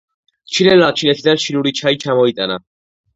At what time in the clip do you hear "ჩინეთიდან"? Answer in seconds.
1.01-1.41